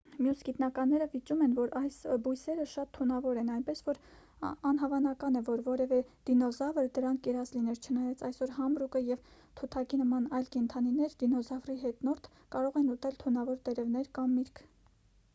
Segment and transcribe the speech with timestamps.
[0.17, 1.97] մյուս գիտնականները վիճում են որ այս
[2.27, 3.99] բույսերը շատ թունավոր են այնպես որ
[4.69, 5.99] անհավանական է որ որևէ
[6.31, 9.29] դինոզավր դրանք կերած լիներ չնայած այսօր համրուկը և
[9.61, 14.65] թութակի նման այլ կենդանիներ դինոզավրի հետնորդ կարող են ուտել թունավոր տերևներ կամ միրգ։